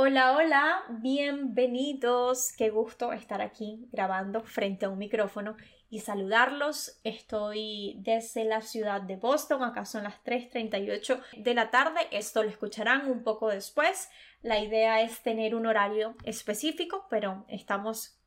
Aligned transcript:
Hola, 0.00 0.36
hola, 0.36 0.84
bienvenidos. 0.90 2.52
Qué 2.56 2.70
gusto 2.70 3.12
estar 3.12 3.42
aquí 3.42 3.88
grabando 3.90 4.44
frente 4.44 4.86
a 4.86 4.90
un 4.90 4.98
micrófono 4.98 5.56
y 5.90 5.98
saludarlos. 5.98 7.00
Estoy 7.02 7.96
desde 7.98 8.44
la 8.44 8.60
ciudad 8.60 9.02
de 9.02 9.16
Boston, 9.16 9.64
acá 9.64 9.84
son 9.84 10.04
las 10.04 10.22
3.38 10.22 11.20
de 11.38 11.52
la 11.52 11.72
tarde. 11.72 11.98
Esto 12.12 12.44
lo 12.44 12.48
escucharán 12.48 13.10
un 13.10 13.24
poco 13.24 13.48
después. 13.48 14.08
La 14.40 14.60
idea 14.60 15.02
es 15.02 15.20
tener 15.24 15.56
un 15.56 15.66
horario 15.66 16.14
específico, 16.22 17.08
pero 17.10 17.44
estamos 17.48 18.20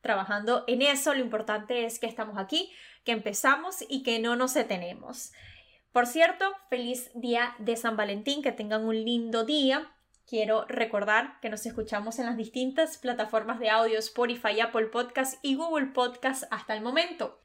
trabajando 0.00 0.64
en 0.66 0.82
eso. 0.82 1.14
Lo 1.14 1.20
importante 1.20 1.84
es 1.84 2.00
que 2.00 2.06
estamos 2.08 2.36
aquí, 2.36 2.72
que 3.04 3.12
empezamos 3.12 3.84
y 3.88 4.02
que 4.02 4.18
no 4.18 4.34
nos 4.34 4.54
detenemos. 4.54 5.32
Por 5.92 6.08
cierto, 6.08 6.52
feliz 6.68 7.12
día 7.14 7.54
de 7.60 7.76
San 7.76 7.96
Valentín, 7.96 8.42
que 8.42 8.50
tengan 8.50 8.84
un 8.84 8.96
lindo 8.96 9.44
día 9.44 9.88
quiero 10.26 10.64
recordar 10.66 11.38
que 11.40 11.48
nos 11.48 11.66
escuchamos 11.66 12.18
en 12.18 12.26
las 12.26 12.36
distintas 12.36 12.98
plataformas 12.98 13.58
de 13.58 13.70
audio 13.70 13.98
Spotify, 13.98 14.60
Apple 14.60 14.86
Podcast 14.86 15.38
y 15.42 15.56
Google 15.56 15.86
Podcast 15.86 16.44
hasta 16.50 16.74
el 16.74 16.82
momento. 16.82 17.38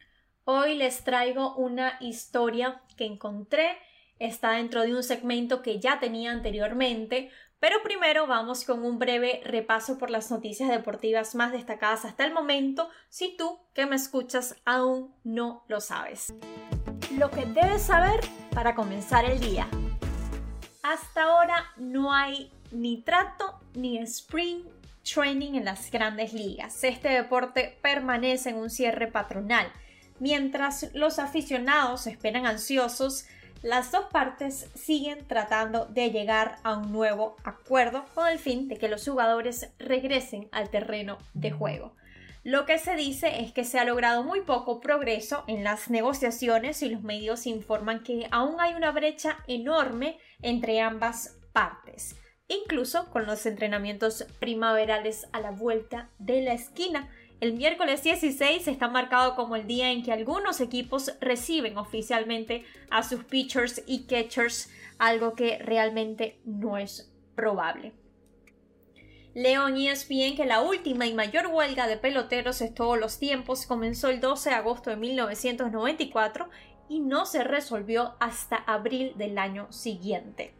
Hoy 0.45 0.75
les 0.75 1.03
traigo 1.03 1.55
una 1.55 1.97
historia 1.99 2.81
que 2.95 3.05
encontré, 3.05 3.77
está 4.19 4.51
dentro 4.51 4.81
de 4.83 4.95
un 4.95 5.03
segmento 5.03 5.61
que 5.61 5.79
ya 5.79 5.99
tenía 5.99 6.31
anteriormente, 6.31 7.29
pero 7.59 7.81
primero 7.83 8.27
vamos 8.27 8.63
con 8.63 8.85
un 8.85 8.99
breve 8.99 9.41
repaso 9.43 9.97
por 9.97 10.09
las 10.09 10.29
noticias 10.29 10.69
deportivas 10.69 11.33
más 11.35 11.51
destacadas 11.51 12.05
hasta 12.05 12.23
el 12.23 12.33
momento, 12.33 12.89
si 13.09 13.35
tú 13.35 13.59
que 13.73 13.85
me 13.85 13.95
escuchas 13.95 14.55
aún 14.63 15.13
no 15.23 15.65
lo 15.67 15.81
sabes. 15.81 16.33
Lo 17.17 17.31
que 17.31 17.45
debes 17.45 17.81
saber 17.81 18.19
para 18.53 18.75
comenzar 18.75 19.25
el 19.25 19.39
día. 19.39 19.67
Hasta 20.83 21.23
ahora 21.23 21.65
no 21.77 22.13
hay 22.13 22.53
ni 22.71 23.01
trato 23.01 23.59
ni 23.73 23.97
spring 23.99 24.63
training 25.03 25.55
en 25.55 25.65
las 25.65 25.89
grandes 25.91 26.33
ligas. 26.33 26.83
Este 26.83 27.09
deporte 27.09 27.77
permanece 27.81 28.49
en 28.49 28.57
un 28.57 28.69
cierre 28.69 29.07
patronal. 29.07 29.71
Mientras 30.19 30.89
los 30.93 31.19
aficionados 31.19 32.07
esperan 32.07 32.45
ansiosos, 32.45 33.25
las 33.61 33.91
dos 33.91 34.05
partes 34.11 34.69
siguen 34.75 35.27
tratando 35.27 35.85
de 35.85 36.11
llegar 36.11 36.57
a 36.63 36.77
un 36.77 36.91
nuevo 36.91 37.35
acuerdo 37.43 38.05
con 38.13 38.27
el 38.27 38.39
fin 38.39 38.67
de 38.67 38.77
que 38.77 38.89
los 38.89 39.07
jugadores 39.07 39.69
regresen 39.79 40.47
al 40.51 40.69
terreno 40.69 41.17
de 41.33 41.51
juego. 41.51 41.93
Lo 42.43 42.65
que 42.65 42.79
se 42.79 42.95
dice 42.95 43.41
es 43.41 43.51
que 43.51 43.65
se 43.65 43.77
ha 43.77 43.83
logrado 43.83 44.23
muy 44.23 44.41
poco 44.41 44.79
progreso 44.79 45.43
en 45.47 45.63
las 45.63 45.89
negociaciones 45.89 46.81
y 46.81 46.89
los 46.89 47.01
medios 47.01 47.45
informan 47.45 48.03
que 48.03 48.27
aún 48.31 48.61
hay 48.61 48.73
una 48.73 48.91
brecha 48.91 49.37
enorme 49.47 50.17
entre 50.41 50.79
ambas 50.79 51.35
partes 51.51 52.15
incluso 52.47 53.09
con 53.09 53.25
los 53.25 53.45
entrenamientos 53.45 54.25
primaverales 54.39 55.27
a 55.33 55.41
la 55.41 55.51
vuelta 55.51 56.09
de 56.17 56.41
la 56.41 56.53
esquina. 56.53 57.09
El 57.39 57.53
miércoles 57.53 58.03
16 58.03 58.67
está 58.67 58.87
marcado 58.87 59.35
como 59.35 59.55
el 59.55 59.67
día 59.67 59.91
en 59.91 60.01
que 60.01 60.11
algunos 60.11 60.59
equipos 60.59 61.13
reciben 61.19 61.77
oficialmente 61.77 62.65
a 62.89 63.03
sus 63.03 63.23
pitchers 63.25 63.83
y 63.85 64.05
catchers, 64.05 64.71
algo 64.97 65.33
que 65.33 65.59
realmente 65.59 66.39
no 66.45 66.77
es 66.77 67.11
probable. 67.35 67.93
León 69.35 69.77
ESPN 69.77 70.35
que 70.35 70.45
la 70.47 70.61
última 70.61 71.05
y 71.05 71.13
mayor 71.13 71.47
huelga 71.47 71.85
de 71.85 71.97
peloteros 71.97 72.57
de 72.57 72.71
todos 72.71 72.97
los 72.97 73.19
tiempos 73.19 73.67
comenzó 73.67 74.09
el 74.09 74.19
12 74.19 74.49
de 74.49 74.55
agosto 74.55 74.89
de 74.89 74.95
1994 74.95 76.49
y 76.89 77.01
no 77.01 77.27
se 77.27 77.43
resolvió 77.43 78.15
hasta 78.19 78.55
abril 78.55 79.13
del 79.15 79.37
año 79.37 79.71
siguiente 79.71 80.56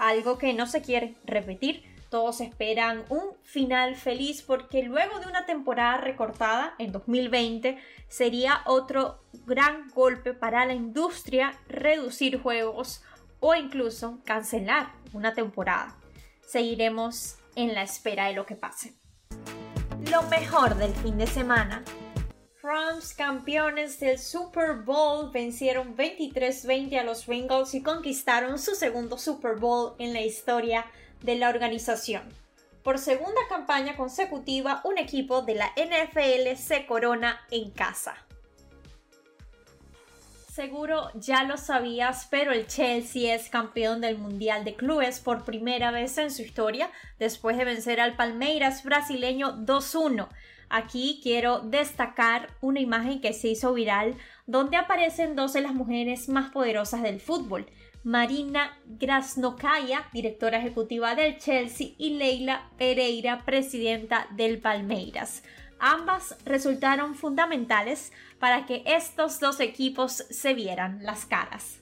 algo 0.00 0.38
que 0.38 0.54
no 0.54 0.66
se 0.66 0.82
quiere 0.82 1.14
repetir. 1.24 1.84
Todos 2.08 2.40
esperan 2.40 3.04
un 3.08 3.36
final 3.44 3.94
feliz 3.94 4.42
porque 4.42 4.82
luego 4.82 5.20
de 5.20 5.26
una 5.26 5.46
temporada 5.46 5.98
recortada 5.98 6.74
en 6.78 6.90
2020 6.90 7.78
sería 8.08 8.62
otro 8.66 9.22
gran 9.46 9.88
golpe 9.90 10.34
para 10.34 10.66
la 10.66 10.74
industria 10.74 11.52
reducir 11.68 12.40
juegos 12.40 13.02
o 13.38 13.54
incluso 13.54 14.18
cancelar 14.24 14.92
una 15.12 15.34
temporada. 15.34 15.96
Seguiremos 16.44 17.36
en 17.54 17.74
la 17.74 17.82
espera 17.82 18.26
de 18.26 18.34
lo 18.34 18.44
que 18.44 18.56
pase. 18.56 18.94
Lo 20.10 20.22
mejor 20.24 20.74
del 20.76 20.94
fin 20.94 21.18
de 21.18 21.26
semana 21.26 21.84
Rams, 22.62 23.14
campeones 23.14 23.98
del 24.00 24.18
Super 24.18 24.74
Bowl, 24.74 25.30
vencieron 25.30 25.96
23-20 25.96 27.00
a 27.00 27.04
los 27.04 27.26
Bengals 27.26 27.74
y 27.74 27.82
conquistaron 27.82 28.58
su 28.58 28.74
segundo 28.74 29.16
Super 29.16 29.56
Bowl 29.56 29.94
en 29.98 30.12
la 30.12 30.20
historia 30.20 30.84
de 31.22 31.36
la 31.36 31.48
organización. 31.48 32.22
Por 32.82 32.98
segunda 32.98 33.40
campaña 33.48 33.96
consecutiva, 33.96 34.82
un 34.84 34.98
equipo 34.98 35.40
de 35.40 35.54
la 35.54 35.72
NFL 35.74 36.54
se 36.56 36.84
corona 36.84 37.40
en 37.50 37.70
casa. 37.70 38.14
Seguro 40.52 41.10
ya 41.14 41.44
lo 41.44 41.56
sabías, 41.56 42.26
pero 42.30 42.52
el 42.52 42.66
Chelsea 42.66 43.34
es 43.34 43.48
campeón 43.48 44.02
del 44.02 44.18
Mundial 44.18 44.64
de 44.64 44.74
Clubes 44.74 45.20
por 45.20 45.44
primera 45.44 45.92
vez 45.92 46.18
en 46.18 46.30
su 46.30 46.42
historia, 46.42 46.90
después 47.18 47.56
de 47.56 47.64
vencer 47.64 48.00
al 48.00 48.16
Palmeiras 48.16 48.84
brasileño 48.84 49.56
2-1. 49.56 50.28
Aquí 50.70 51.18
quiero 51.20 51.58
destacar 51.60 52.54
una 52.60 52.78
imagen 52.78 53.20
que 53.20 53.32
se 53.32 53.48
hizo 53.48 53.74
viral 53.74 54.16
donde 54.46 54.76
aparecen 54.76 55.34
dos 55.34 55.52
de 55.52 55.62
las 55.62 55.74
mujeres 55.74 56.28
más 56.28 56.52
poderosas 56.52 57.02
del 57.02 57.20
fútbol, 57.20 57.66
Marina 58.04 58.78
Grasnokaya, 58.86 60.06
directora 60.12 60.58
ejecutiva 60.58 61.16
del 61.16 61.38
Chelsea, 61.38 61.88
y 61.98 62.14
Leila 62.14 62.70
Pereira, 62.78 63.44
presidenta 63.44 64.28
del 64.30 64.60
Palmeiras. 64.60 65.42
Ambas 65.80 66.36
resultaron 66.44 67.16
fundamentales 67.16 68.12
para 68.38 68.64
que 68.64 68.84
estos 68.86 69.40
dos 69.40 69.58
equipos 69.58 70.24
se 70.30 70.54
vieran 70.54 71.02
las 71.02 71.26
caras. 71.26 71.80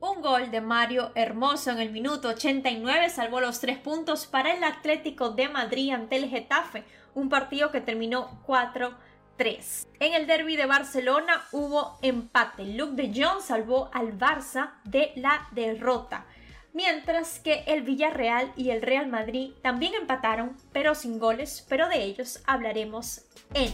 Un 0.00 0.22
gol 0.22 0.50
de 0.50 0.60
Mario 0.60 1.12
Hermoso 1.14 1.70
en 1.70 1.80
el 1.80 1.90
minuto 1.90 2.28
89 2.28 3.10
salvó 3.10 3.40
los 3.40 3.60
tres 3.60 3.78
puntos 3.78 4.26
para 4.26 4.54
el 4.54 4.62
Atlético 4.64 5.30
de 5.30 5.48
Madrid 5.48 5.90
ante 5.90 6.16
el 6.16 6.28
Getafe, 6.28 6.84
un 7.16 7.30
partido 7.30 7.72
que 7.72 7.80
terminó 7.80 8.40
4-3. 8.46 9.88
En 9.98 10.14
el 10.14 10.26
derby 10.26 10.54
de 10.56 10.66
Barcelona 10.66 11.42
hubo 11.50 11.98
empate. 12.02 12.64
Luke 12.64 12.94
de 12.94 13.10
Jong 13.12 13.40
salvó 13.42 13.90
al 13.92 14.16
Barça 14.16 14.74
de 14.84 15.12
la 15.16 15.48
derrota. 15.50 16.26
Mientras 16.74 17.40
que 17.40 17.64
el 17.66 17.82
Villarreal 17.82 18.52
y 18.54 18.68
el 18.68 18.82
Real 18.82 19.06
Madrid 19.06 19.52
también 19.62 19.94
empataron, 19.94 20.58
pero 20.72 20.94
sin 20.94 21.18
goles, 21.18 21.64
pero 21.70 21.88
de 21.88 22.04
ellos 22.04 22.42
hablaremos 22.46 23.22
en 23.54 23.72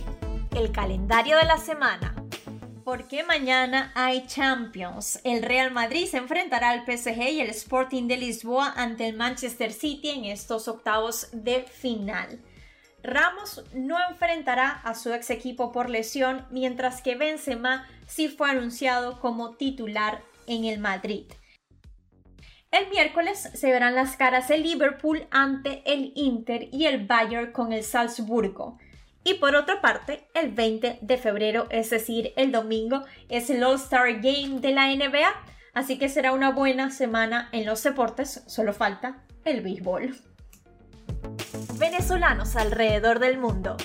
el 0.57 0.71
calendario 0.71 1.37
de 1.37 1.45
la 1.45 1.59
semana. 1.59 2.15
Porque 2.85 3.25
mañana 3.25 3.91
hay 3.97 4.25
Champions. 4.29 5.21
El 5.25 5.43
Real 5.43 5.73
Madrid 5.73 6.07
se 6.07 6.19
enfrentará 6.19 6.71
al 6.71 6.85
PSG 6.85 7.29
y 7.29 7.41
el 7.41 7.51
Sporting 7.51 8.07
de 8.07 8.19
Lisboa 8.19 8.73
ante 8.77 9.09
el 9.09 9.17
Manchester 9.17 9.73
City 9.73 10.11
en 10.11 10.27
estos 10.27 10.69
octavos 10.69 11.29
de 11.33 11.63
final. 11.63 12.41
Ramos 13.03 13.65
no 13.75 13.97
enfrentará 14.11 14.71
a 14.71 14.95
su 14.95 15.13
ex 15.13 15.31
equipo 15.31 15.73
por 15.73 15.91
lesión, 15.91 16.47
mientras 16.51 17.03
que 17.03 17.17
Benzema 17.17 17.89
sí 18.07 18.29
fue 18.29 18.51
anunciado 18.51 19.21
como 19.21 19.57
titular 19.57 20.23
en 20.47 20.65
el 20.65 20.79
Madrid. 20.79 21.27
El 22.71 22.89
miércoles 22.91 23.51
se 23.55 23.71
verán 23.71 23.97
las 23.97 24.17
caras 24.17 24.51
el 24.51 24.63
Liverpool 24.63 25.27
ante 25.31 25.83
el 25.85 26.13
Inter 26.15 26.69
y 26.73 26.87
el 26.87 27.07
Bayern 27.07 27.53
con 27.53 27.73
el 27.73 27.83
Salzburgo. 27.83 28.79
Y 29.25 29.35
por 29.35 29.57
otra 29.57 29.81
parte, 29.81 30.29
el 30.35 30.53
20 30.53 31.01
de 31.03 31.19
febrero, 31.19 31.67
es 31.71 31.91
decir, 31.91 32.33
el 32.37 32.51
domingo, 32.51 33.05
es 33.29 33.51
el 33.51 33.63
All-Star 33.63 34.15
Game 34.21 34.61
de 34.61 34.73
la 34.73 34.87
NBA, 34.87 35.33
así 35.75 35.99
que 35.99 36.09
será 36.09 36.33
una 36.33 36.51
buena 36.51 36.91
semana 36.91 37.49
en 37.53 37.67
los 37.67 37.83
deportes, 37.83 38.43
solo 38.47 38.73
falta 38.73 39.25
el 39.45 39.61
béisbol 39.61 40.32
venezolanos 41.83 42.55
alrededor 42.55 43.19
del 43.19 43.39
mundo. 43.39 43.77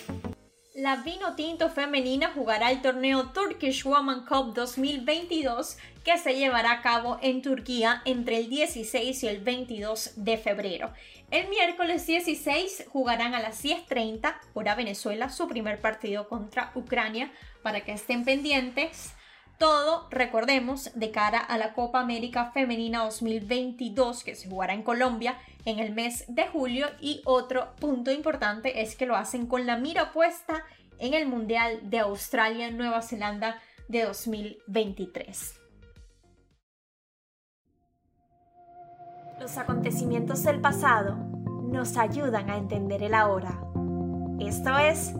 La 0.76 0.98
Vino 0.98 1.34
Tinto 1.34 1.72
femenina 1.72 2.32
jugará 2.32 2.70
el 2.70 2.84
torneo 2.84 3.32
Turkish 3.32 3.84
Woman 3.86 4.24
Cup 4.28 4.54
2022 4.54 5.78
que 6.06 6.20
se 6.20 6.36
llevará 6.36 6.74
a 6.74 6.82
cabo 6.84 7.18
en 7.24 7.42
Turquía 7.42 8.04
entre 8.06 8.38
el 8.38 8.50
16 8.50 9.24
y 9.24 9.28
el 9.28 9.40
22 9.40 10.12
de 10.16 10.38
febrero. 10.38 10.94
El 11.32 11.50
miércoles 11.50 12.06
16 12.06 12.86
jugarán 12.88 13.34
a 13.34 13.40
las 13.40 13.64
10.30 13.64 14.36
hora 14.54 14.76
Venezuela 14.76 15.30
su 15.30 15.48
primer 15.48 15.82
partido 15.82 16.30
contra 16.30 16.72
Ucrania 16.76 17.32
para 17.64 17.82
que 17.82 17.94
estén 17.94 18.26
pendientes. 18.26 19.16
Todo, 19.58 20.08
recordemos, 20.12 20.92
de 20.94 21.10
cara 21.10 21.40
a 21.40 21.58
la 21.58 21.74
Copa 21.74 22.00
América 22.00 22.52
Femenina 22.52 23.04
2022 23.06 24.24
que 24.24 24.36
se 24.36 24.48
jugará 24.48 24.74
en 24.74 24.84
Colombia 24.84 25.40
en 25.66 25.80
el 25.80 25.94
mes 25.94 26.26
de 26.28 26.48
julio 26.48 26.88
y 27.02 27.22
otro 27.26 27.76
punto 27.80 28.12
importante 28.12 28.82
es 28.82 28.96
que 28.96 29.08
lo 29.08 29.16
hacen 29.16 29.48
con 29.48 29.66
la 29.66 29.78
mira 29.78 30.14
puesta 30.14 30.64
en 31.00 31.16
el 31.16 31.28
Mundial 31.28 31.80
de 31.90 32.00
Australia-Nueva 32.00 33.02
Zelanda 33.02 33.60
de 33.88 34.04
2023. 34.04 35.60
Los 39.40 39.58
acontecimientos 39.58 40.44
del 40.44 40.62
pasado 40.62 41.16
nos 41.16 41.98
ayudan 41.98 42.52
a 42.52 42.58
entender 42.58 43.02
el 43.02 43.16
ahora. 43.16 43.60
Esto 44.40 44.78
es 44.78 45.14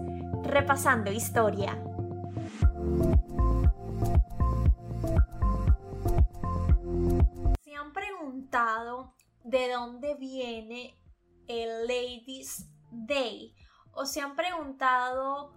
Repasando 0.44 1.12
Historia. 1.12 1.82
De 9.44 9.72
dónde 9.72 10.16
viene 10.16 11.00
el 11.48 11.88
Ladies 11.88 12.68
Day? 12.92 13.56
¿O 13.92 14.06
se 14.06 14.22
han 14.22 14.36
preguntado 14.36 15.54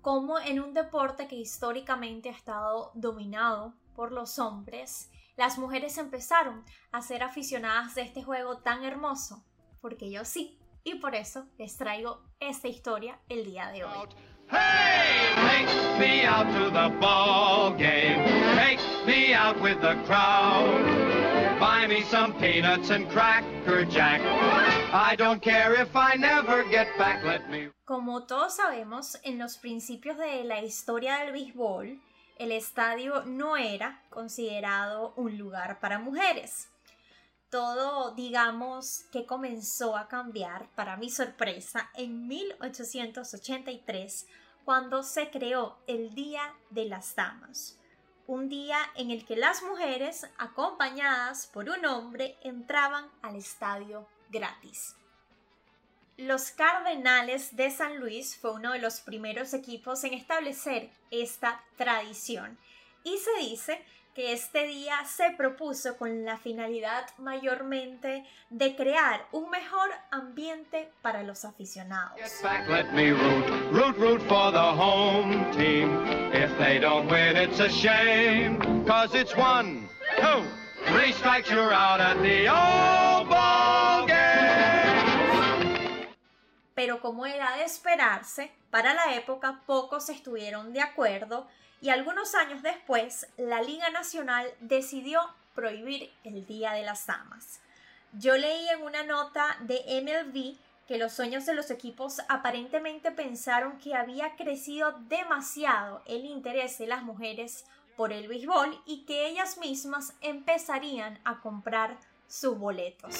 cómo 0.00 0.38
en 0.38 0.60
un 0.60 0.72
deporte 0.72 1.28
que 1.28 1.36
históricamente 1.36 2.30
ha 2.30 2.32
estado 2.32 2.92
dominado 2.94 3.74
por 3.94 4.12
los 4.12 4.38
hombres, 4.38 5.10
las 5.36 5.58
mujeres 5.58 5.98
empezaron 5.98 6.64
a 6.90 7.02
ser 7.02 7.22
aficionadas 7.22 7.94
de 7.94 8.02
este 8.02 8.22
juego 8.22 8.58
tan 8.58 8.82
hermoso, 8.84 9.44
porque 9.82 10.10
yo 10.10 10.24
sí, 10.24 10.58
y 10.84 10.94
por 10.94 11.14
eso 11.14 11.46
les 11.58 11.76
traigo 11.76 12.22
esta 12.40 12.68
historia 12.68 13.20
el 13.28 13.44
día 13.44 13.68
de 13.68 13.84
hoy. 13.84 14.08
Hey, 14.50 15.34
take 15.34 15.98
me 15.98 16.26
out 16.26 16.46
to 16.46 16.70
the 16.70 16.88
ball 16.98 17.72
game. 17.72 18.24
Take 18.56 18.80
me 19.06 19.34
out 19.34 19.60
with 19.60 19.78
the 19.82 19.96
crowd. 20.06 21.27
Buy 21.58 21.88
me 21.88 22.02
some 22.02 22.34
peanuts 22.34 22.90
and. 22.90 23.08
I 24.92 25.16
don't 25.16 25.42
care 25.42 25.74
if 25.74 25.96
I 25.96 26.14
never 26.16 26.62
get 26.70 26.86
back. 26.96 27.24
Let 27.24 27.50
me. 27.50 27.70
Como 27.84 28.26
todos 28.26 28.56
sabemos, 28.56 29.18
en 29.24 29.38
los 29.38 29.56
principios 29.56 30.16
de 30.18 30.44
la 30.44 30.62
historia 30.62 31.18
del 31.18 31.32
béisbol, 31.32 31.98
el 32.38 32.52
estadio 32.52 33.24
no 33.24 33.56
era 33.56 34.04
considerado 34.10 35.12
un 35.16 35.36
lugar 35.36 35.80
para 35.80 35.98
mujeres. 35.98 36.68
Todo, 37.50 38.14
digamos, 38.14 39.06
que 39.10 39.26
comenzó 39.26 39.96
a 39.96 40.06
cambiar, 40.06 40.68
para 40.76 40.96
mi 40.96 41.10
sorpresa, 41.10 41.90
en 41.94 42.28
1883, 42.28 44.28
cuando 44.64 45.02
se 45.02 45.30
creó 45.30 45.78
el 45.86 46.14
Día 46.14 46.54
de 46.70 46.84
las 46.84 47.16
Damas, 47.16 47.77
un 48.28 48.50
día 48.50 48.78
en 48.94 49.10
el 49.10 49.24
que 49.24 49.36
las 49.36 49.62
mujeres, 49.62 50.26
acompañadas 50.36 51.46
por 51.46 51.70
un 51.70 51.86
hombre, 51.86 52.36
entraban 52.42 53.10
al 53.22 53.36
estadio 53.36 54.06
gratis. 54.28 54.94
Los 56.18 56.50
Cardenales 56.50 57.56
de 57.56 57.70
San 57.70 57.98
Luis 57.98 58.36
fue 58.36 58.52
uno 58.52 58.74
de 58.74 58.80
los 58.80 59.00
primeros 59.00 59.54
equipos 59.54 60.04
en 60.04 60.12
establecer 60.12 60.90
esta 61.10 61.64
tradición 61.76 62.58
y 63.02 63.16
se 63.16 63.34
dice 63.40 63.82
que 64.18 64.32
este 64.32 64.66
día 64.66 64.96
se 65.06 65.30
propuso 65.36 65.96
con 65.96 66.24
la 66.24 66.38
finalidad 66.38 67.06
mayormente 67.18 68.24
de 68.50 68.74
crear 68.74 69.24
un 69.30 69.48
mejor 69.48 69.90
ambiente 70.10 70.90
para 71.02 71.22
los 71.22 71.44
aficionados. 71.44 72.18
Pero 86.78 87.00
como 87.00 87.26
era 87.26 87.56
de 87.56 87.64
esperarse, 87.64 88.52
para 88.70 88.94
la 88.94 89.16
época 89.16 89.62
pocos 89.66 90.10
estuvieron 90.10 90.72
de 90.72 90.80
acuerdo 90.80 91.48
y 91.80 91.88
algunos 91.88 92.36
años 92.36 92.62
después 92.62 93.26
la 93.36 93.60
Liga 93.60 93.90
Nacional 93.90 94.46
decidió 94.60 95.20
prohibir 95.56 96.08
el 96.22 96.46
Día 96.46 96.70
de 96.74 96.84
las 96.84 97.04
Damas. 97.04 97.58
Yo 98.12 98.36
leí 98.36 98.68
en 98.68 98.82
una 98.82 99.02
nota 99.02 99.56
de 99.62 99.80
MLB 100.04 100.56
que 100.86 100.98
los 100.98 101.12
sueños 101.12 101.46
de 101.46 101.54
los 101.54 101.72
equipos 101.72 102.20
aparentemente 102.28 103.10
pensaron 103.10 103.80
que 103.80 103.96
había 103.96 104.36
crecido 104.36 104.92
demasiado 105.08 106.00
el 106.06 106.26
interés 106.26 106.78
de 106.78 106.86
las 106.86 107.02
mujeres 107.02 107.64
por 107.96 108.12
el 108.12 108.28
béisbol 108.28 108.80
y 108.86 109.04
que 109.04 109.26
ellas 109.26 109.58
mismas 109.58 110.12
empezarían 110.20 111.18
a 111.24 111.40
comprar 111.40 111.98
sus 112.28 112.56
boletos. 112.58 113.14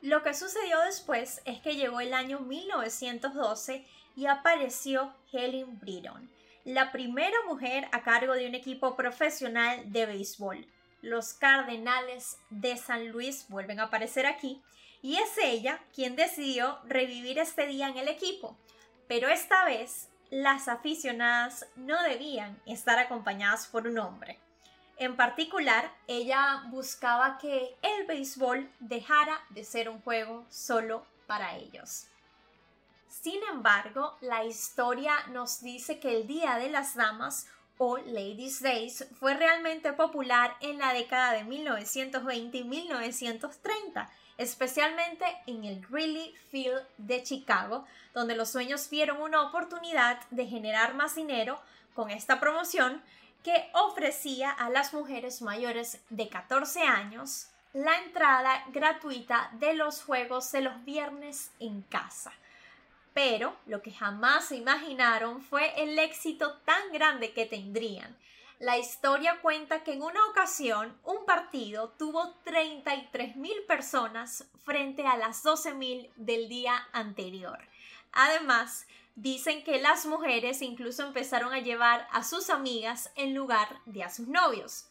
Lo 0.00 0.22
que 0.22 0.34
sucedió 0.34 0.80
después 0.82 1.42
es 1.44 1.60
que 1.60 1.74
llegó 1.74 2.00
el 2.00 2.14
año 2.14 2.38
1912 2.38 3.84
y 4.14 4.26
apareció 4.26 5.12
Helen 5.32 5.78
Britton, 5.80 6.30
la 6.64 6.92
primera 6.92 7.36
mujer 7.48 7.88
a 7.92 8.02
cargo 8.02 8.34
de 8.34 8.46
un 8.46 8.54
equipo 8.54 8.96
profesional 8.96 9.92
de 9.92 10.06
béisbol. 10.06 10.66
Los 11.02 11.34
Cardenales 11.34 12.38
de 12.50 12.76
San 12.76 13.08
Luis 13.08 13.46
vuelven 13.48 13.80
a 13.80 13.84
aparecer 13.84 14.26
aquí 14.26 14.62
y 15.02 15.16
es 15.16 15.36
ella 15.42 15.80
quien 15.94 16.16
decidió 16.16 16.78
revivir 16.84 17.38
este 17.38 17.66
día 17.66 17.88
en 17.88 17.98
el 17.98 18.08
equipo. 18.08 18.56
Pero 19.08 19.28
esta 19.28 19.64
vez 19.64 20.08
las 20.30 20.68
aficionadas 20.68 21.66
no 21.76 22.02
debían 22.02 22.60
estar 22.66 22.98
acompañadas 22.98 23.66
por 23.66 23.86
un 23.86 23.98
hombre. 23.98 24.38
En 24.98 25.16
particular, 25.16 25.92
ella 26.06 26.64
buscaba 26.68 27.38
que 27.38 27.76
el 27.82 28.06
béisbol 28.06 28.70
dejara 28.80 29.40
de 29.50 29.62
ser 29.64 29.88
un 29.88 30.00
juego 30.00 30.46
solo 30.48 31.04
para 31.26 31.56
ellos. 31.56 32.06
Sin 33.08 33.42
embargo, 33.50 34.16
la 34.20 34.44
historia 34.44 35.14
nos 35.28 35.60
dice 35.60 35.98
que 36.00 36.16
el 36.16 36.26
Día 36.26 36.56
de 36.56 36.70
las 36.70 36.94
Damas 36.94 37.46
o 37.78 37.98
Ladies 37.98 38.62
Days 38.62 39.06
fue 39.18 39.34
realmente 39.34 39.92
popular 39.92 40.56
en 40.60 40.78
la 40.78 40.92
década 40.92 41.32
de 41.32 41.44
1920 41.44 42.56
y 42.56 42.64
1930, 42.64 44.10
especialmente 44.38 45.24
en 45.46 45.64
el 45.64 45.84
Greeley 45.86 46.34
Field 46.50 46.82
de 46.98 47.22
Chicago, 47.22 47.84
donde 48.14 48.36
los 48.36 48.50
sueños 48.50 48.88
vieron 48.90 49.20
una 49.20 49.42
oportunidad 49.42 50.20
de 50.30 50.46
generar 50.46 50.94
más 50.94 51.14
dinero 51.14 51.60
con 51.94 52.10
esta 52.10 52.40
promoción 52.40 53.02
que 53.42 53.70
ofrecía 53.74 54.50
a 54.50 54.70
las 54.70 54.92
mujeres 54.92 55.40
mayores 55.40 56.00
de 56.10 56.28
14 56.28 56.82
años 56.82 57.48
la 57.72 57.96
entrada 57.98 58.64
gratuita 58.72 59.50
de 59.60 59.74
los 59.74 60.02
juegos 60.02 60.50
de 60.52 60.62
los 60.62 60.84
viernes 60.84 61.50
en 61.60 61.82
casa. 61.82 62.32
Pero 63.12 63.56
lo 63.66 63.82
que 63.82 63.92
jamás 63.92 64.46
se 64.46 64.56
imaginaron 64.56 65.42
fue 65.42 65.72
el 65.82 65.98
éxito 65.98 66.54
tan 66.64 66.92
grande 66.92 67.32
que 67.32 67.46
tendrían. 67.46 68.16
La 68.58 68.78
historia 68.78 69.40
cuenta 69.42 69.84
que 69.84 69.92
en 69.92 70.02
una 70.02 70.24
ocasión 70.26 70.98
un 71.04 71.24
partido 71.26 71.90
tuvo 71.90 72.34
33 72.44 73.36
mil 73.36 73.64
personas 73.66 74.46
frente 74.64 75.06
a 75.06 75.16
las 75.16 75.42
12 75.42 75.74
mil 75.74 76.10
del 76.16 76.48
día 76.48 76.88
anterior. 76.92 77.58
Además, 78.12 78.86
Dicen 79.16 79.64
que 79.64 79.80
las 79.80 80.04
mujeres 80.04 80.60
incluso 80.60 81.02
empezaron 81.02 81.54
a 81.54 81.60
llevar 81.60 82.06
a 82.12 82.22
sus 82.22 82.50
amigas 82.50 83.10
en 83.16 83.34
lugar 83.34 83.80
de 83.86 84.04
a 84.04 84.10
sus 84.10 84.28
novios. 84.28 84.88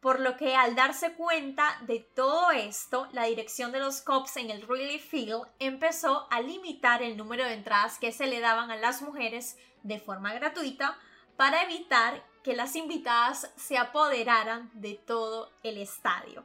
Por 0.00 0.20
lo 0.20 0.36
que 0.36 0.54
al 0.54 0.74
darse 0.74 1.14
cuenta 1.14 1.78
de 1.86 2.00
todo 2.00 2.50
esto, 2.50 3.08
la 3.12 3.24
dirección 3.24 3.72
de 3.72 3.78
los 3.78 4.02
cops 4.02 4.36
en 4.36 4.50
el 4.50 4.68
Really 4.68 4.98
Field 4.98 5.44
empezó 5.60 6.28
a 6.30 6.42
limitar 6.42 7.02
el 7.02 7.16
número 7.16 7.42
de 7.44 7.54
entradas 7.54 7.98
que 7.98 8.12
se 8.12 8.26
le 8.26 8.40
daban 8.40 8.70
a 8.70 8.76
las 8.76 9.00
mujeres 9.00 9.56
de 9.82 9.98
forma 9.98 10.34
gratuita 10.34 10.98
para 11.38 11.62
evitar 11.62 12.22
que 12.44 12.54
las 12.54 12.76
invitadas 12.76 13.50
se 13.56 13.78
apoderaran 13.78 14.70
de 14.74 14.94
todo 14.94 15.50
el 15.62 15.78
estadio. 15.78 16.44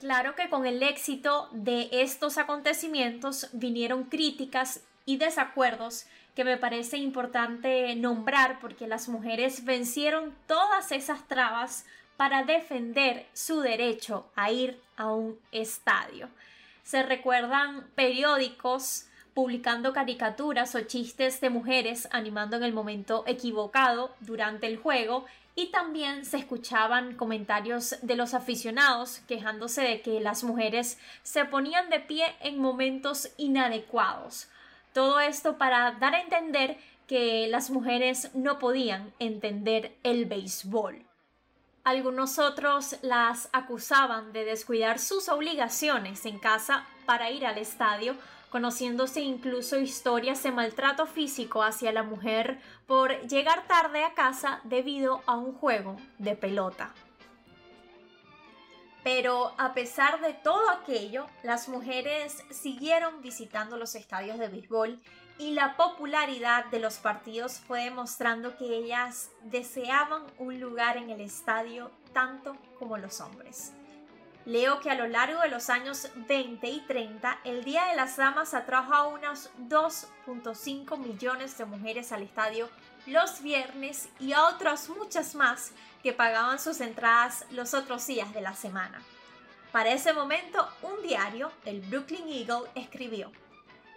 Claro 0.00 0.34
que 0.34 0.50
con 0.50 0.66
el 0.66 0.82
éxito 0.82 1.48
de 1.52 1.88
estos 1.92 2.36
acontecimientos 2.36 3.48
vinieron 3.52 4.04
críticas 4.04 4.82
y 5.06 5.16
desacuerdos 5.16 6.06
que 6.34 6.44
me 6.44 6.56
parece 6.56 6.98
importante 6.98 7.94
nombrar 7.96 8.60
porque 8.60 8.86
las 8.86 9.08
mujeres 9.08 9.64
vencieron 9.64 10.36
todas 10.46 10.92
esas 10.92 11.26
trabas 11.26 11.84
para 12.16 12.44
defender 12.44 13.26
su 13.32 13.60
derecho 13.60 14.30
a 14.34 14.50
ir 14.50 14.80
a 14.96 15.12
un 15.12 15.38
estadio. 15.52 16.28
Se 16.82 17.02
recuerdan 17.02 17.88
periódicos 17.94 19.06
publicando 19.38 19.92
caricaturas 19.92 20.74
o 20.74 20.80
chistes 20.80 21.40
de 21.40 21.48
mujeres 21.48 22.08
animando 22.10 22.56
en 22.56 22.64
el 22.64 22.72
momento 22.72 23.22
equivocado 23.28 24.12
durante 24.18 24.66
el 24.66 24.78
juego 24.78 25.26
y 25.54 25.66
también 25.66 26.24
se 26.24 26.38
escuchaban 26.38 27.14
comentarios 27.14 27.94
de 28.02 28.16
los 28.16 28.34
aficionados 28.34 29.20
quejándose 29.28 29.82
de 29.82 30.00
que 30.00 30.18
las 30.18 30.42
mujeres 30.42 30.98
se 31.22 31.44
ponían 31.44 31.88
de 31.88 32.00
pie 32.00 32.24
en 32.40 32.58
momentos 32.58 33.28
inadecuados. 33.36 34.48
Todo 34.92 35.20
esto 35.20 35.56
para 35.56 35.92
dar 35.92 36.16
a 36.16 36.20
entender 36.20 36.76
que 37.06 37.46
las 37.46 37.70
mujeres 37.70 38.34
no 38.34 38.58
podían 38.58 39.12
entender 39.20 39.94
el 40.02 40.24
béisbol. 40.24 41.04
Algunos 41.84 42.40
otros 42.40 42.96
las 43.02 43.48
acusaban 43.52 44.32
de 44.32 44.44
descuidar 44.44 44.98
sus 44.98 45.28
obligaciones 45.28 46.26
en 46.26 46.40
casa 46.40 46.84
para 47.06 47.30
ir 47.30 47.46
al 47.46 47.56
estadio, 47.56 48.16
conociéndose 48.50 49.20
incluso 49.20 49.78
historias 49.78 50.42
de 50.42 50.52
maltrato 50.52 51.06
físico 51.06 51.62
hacia 51.62 51.92
la 51.92 52.02
mujer 52.02 52.60
por 52.86 53.20
llegar 53.28 53.66
tarde 53.66 54.04
a 54.04 54.14
casa 54.14 54.60
debido 54.64 55.22
a 55.26 55.36
un 55.36 55.52
juego 55.52 55.96
de 56.18 56.36
pelota. 56.36 56.92
Pero 59.04 59.52
a 59.58 59.74
pesar 59.74 60.20
de 60.20 60.34
todo 60.34 60.70
aquello, 60.70 61.26
las 61.42 61.68
mujeres 61.68 62.42
siguieron 62.50 63.22
visitando 63.22 63.76
los 63.76 63.94
estadios 63.94 64.38
de 64.38 64.48
béisbol 64.48 65.00
y 65.38 65.52
la 65.52 65.76
popularidad 65.76 66.66
de 66.66 66.80
los 66.80 66.98
partidos 66.98 67.58
fue 67.60 67.84
demostrando 67.84 68.56
que 68.56 68.76
ellas 68.76 69.30
deseaban 69.44 70.24
un 70.38 70.60
lugar 70.60 70.96
en 70.96 71.10
el 71.10 71.20
estadio 71.20 71.92
tanto 72.12 72.56
como 72.78 72.98
los 72.98 73.20
hombres. 73.20 73.72
Leo 74.48 74.80
que 74.80 74.90
a 74.90 74.94
lo 74.94 75.06
largo 75.06 75.42
de 75.42 75.50
los 75.50 75.68
años 75.68 76.08
20 76.26 76.66
y 76.70 76.80
30, 76.80 77.40
el 77.44 77.64
Día 77.64 77.84
de 77.88 77.96
las 77.96 78.16
Damas 78.16 78.54
atrajo 78.54 78.94
a 78.94 79.06
unos 79.06 79.50
2.5 79.68 80.96
millones 80.96 81.58
de 81.58 81.66
mujeres 81.66 82.12
al 82.12 82.22
estadio 82.22 82.70
los 83.04 83.42
viernes 83.42 84.08
y 84.18 84.32
a 84.32 84.46
otras 84.46 84.88
muchas 84.88 85.34
más 85.34 85.72
que 86.02 86.14
pagaban 86.14 86.58
sus 86.58 86.80
entradas 86.80 87.44
los 87.50 87.74
otros 87.74 88.06
días 88.06 88.32
de 88.32 88.40
la 88.40 88.54
semana. 88.54 89.02
Para 89.70 89.92
ese 89.92 90.14
momento, 90.14 90.66
un 90.80 91.02
diario, 91.06 91.52
el 91.66 91.82
Brooklyn 91.82 92.26
Eagle, 92.26 92.70
escribió, 92.74 93.30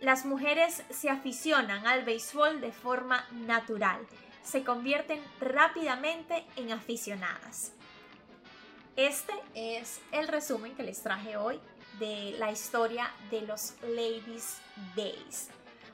las 0.01 0.25
mujeres 0.25 0.83
se 0.89 1.09
aficionan 1.09 1.87
al 1.87 2.03
béisbol 2.03 2.59
de 2.59 2.73
forma 2.73 3.25
natural, 3.31 4.05
se 4.43 4.65
convierten 4.65 5.23
rápidamente 5.39 6.45
en 6.57 6.73
aficionadas. 6.73 7.71
Este 8.97 9.33
es 9.55 10.01
el 10.11 10.27
resumen 10.27 10.75
que 10.75 10.83
les 10.83 11.01
traje 11.01 11.37
hoy 11.37 11.59
de 11.97 12.35
la 12.37 12.51
historia 12.51 13.09
de 13.29 13.41
los 13.41 13.73
Ladies 13.81 14.57
Days. 14.97 15.49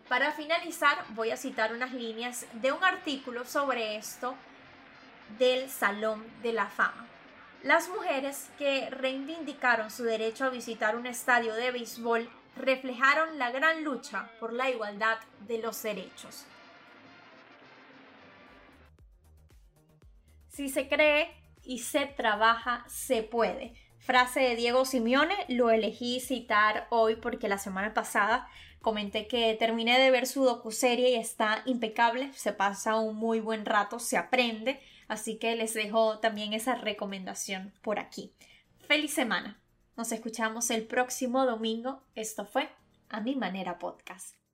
Para 0.10 0.32
finalizar, 0.32 1.06
voy 1.10 1.30
a 1.30 1.38
citar 1.38 1.74
unas 1.74 1.94
líneas 1.94 2.48
de 2.54 2.72
un 2.72 2.84
artículo 2.84 3.46
sobre 3.46 3.98
esto 3.98 4.34
del 5.38 5.70
Salón 5.70 6.26
de 6.42 6.54
la 6.54 6.68
Fama. 6.68 7.06
Las 7.62 7.88
mujeres 7.90 8.50
que 8.58 8.90
reivindicaron 8.90 9.92
su 9.92 10.04
derecho 10.04 10.46
a 10.46 10.50
visitar 10.50 10.96
un 10.96 11.06
estadio 11.06 11.54
de 11.54 11.72
béisbol 11.72 12.28
reflejaron 12.56 13.38
la 13.38 13.52
gran 13.52 13.84
lucha 13.84 14.32
por 14.40 14.54
la 14.54 14.72
igualdad 14.72 15.20
de 15.42 15.60
los 15.60 15.84
derechos. 15.84 16.46
Si 20.50 20.70
se 20.70 20.88
cree 20.88 21.47
y 21.68 21.80
se 21.80 22.06
trabaja, 22.06 22.86
se 22.88 23.22
puede. 23.24 23.74
Frase 24.00 24.40
de 24.40 24.56
Diego 24.56 24.86
Simeone, 24.86 25.36
lo 25.50 25.70
elegí 25.70 26.22
citar 26.22 26.88
hoy 26.90 27.18
porque 27.18 27.50
la 27.50 27.58
semana 27.58 27.94
pasada 27.94 28.48
comenté 28.82 29.28
que 29.28 29.54
terminé 29.56 30.00
de 30.00 30.12
ver 30.12 30.28
su 30.28 30.46
docuserie 30.46 31.10
y 31.10 31.16
está 31.16 31.62
impecable, 31.66 32.32
se 32.34 32.54
pasa 32.54 32.96
un 32.96 33.18
muy 33.18 33.42
buen 33.42 33.66
rato, 33.66 34.00
se 34.00 34.18
aprende, 34.18 34.80
así 35.10 35.38
que 35.38 35.56
les 35.58 35.74
dejo 35.74 36.20
también 36.20 36.54
esa 36.54 36.76
recomendación 36.76 37.74
por 37.82 38.00
aquí. 38.00 38.32
Feliz 38.88 39.14
semana. 39.14 39.60
Nos 39.98 40.12
escuchamos 40.12 40.70
el 40.70 40.88
próximo 40.88 41.46
domingo. 41.46 42.04
Esto 42.16 42.46
fue 42.46 42.70
A 43.10 43.20
Mi 43.20 43.36
Manera 43.36 43.78
Podcast. 43.78 44.47